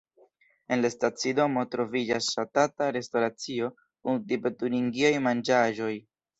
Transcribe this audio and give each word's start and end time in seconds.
En 0.75 0.79
la 0.85 0.89
stacidomo 0.93 1.65
troviĝas 1.75 2.31
ŝatata 2.39 2.89
restoracio 2.97 3.71
kun 3.85 4.21
tipe 4.33 4.57
turingiaj 4.65 5.17
manĝaĵoj. 5.31 5.95